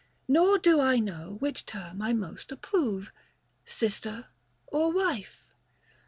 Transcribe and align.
Nor 0.27 0.57
do 0.57 0.79
I 0.81 0.97
know 0.97 1.35
which 1.41 1.63
term 1.63 2.01
I 2.01 2.11
most 2.11 2.51
approve, 2.51 3.11
Sister 3.65 4.29
or 4.65 4.91
wife. 4.91 5.43